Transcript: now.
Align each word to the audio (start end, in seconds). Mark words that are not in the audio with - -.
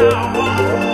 now. 0.00 0.89